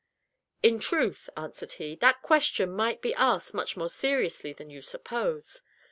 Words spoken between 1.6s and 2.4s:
he, "that